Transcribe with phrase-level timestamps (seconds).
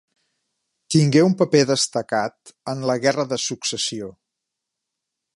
[0.93, 4.09] Tingué un paper destacat en la Guerra de Successió.